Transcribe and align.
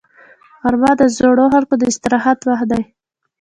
غرمه 0.61 0.91
د 0.99 1.01
زړو 1.17 1.45
خلکو 1.53 1.75
د 1.77 1.83
استراحت 1.91 2.39
وخت 2.49 2.67
دی 2.71 2.81